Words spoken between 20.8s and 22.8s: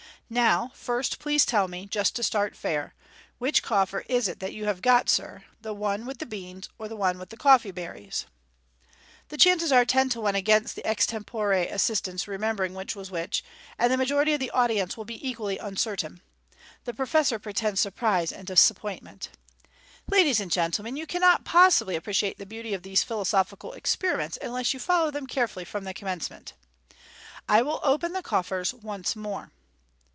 you cannot possibly appreciate the beauty